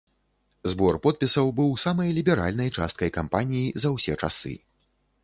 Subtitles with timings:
[0.71, 4.57] Збор подпісаў быў самай ліберальнай часткай кампаніі за ўсе часы.